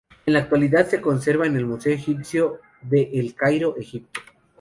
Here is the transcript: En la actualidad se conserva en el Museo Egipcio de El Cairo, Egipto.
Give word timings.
En 0.25 0.33
la 0.33 0.39
actualidad 0.39 0.87
se 0.87 0.99
conserva 0.99 1.45
en 1.45 1.55
el 1.55 1.67
Museo 1.67 1.93
Egipcio 1.93 2.59
de 2.81 3.03
El 3.13 3.35
Cairo, 3.35 3.77
Egipto. 3.77 4.19